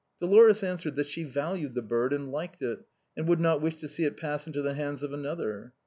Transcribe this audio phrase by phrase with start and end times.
[0.19, 2.79] Dolores answered that she valued the bird, and liked it,
[3.15, 5.73] and would not wish to see it pass into the hands of another.